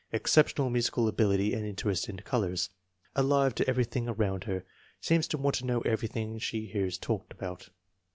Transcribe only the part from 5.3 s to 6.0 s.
want to know